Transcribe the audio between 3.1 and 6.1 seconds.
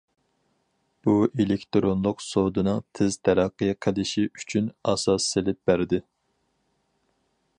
تەرەققىي قىلىشى ئۈچۈن ئاساس سېلىپ بەردى.